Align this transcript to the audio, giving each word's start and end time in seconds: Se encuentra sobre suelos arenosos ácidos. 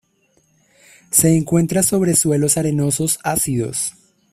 Se 1.11 1.37
encuentra 1.37 1.83
sobre 1.83 2.15
suelos 2.15 2.57
arenosos 2.57 3.19
ácidos. 3.23 3.93